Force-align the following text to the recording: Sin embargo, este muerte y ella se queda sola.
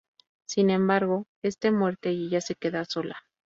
Sin 0.47 0.71
embargo, 0.71 1.27
este 1.43 1.69
muerte 1.69 2.11
y 2.11 2.25
ella 2.25 2.41
se 2.41 2.55
queda 2.55 2.85
sola. 2.85 3.17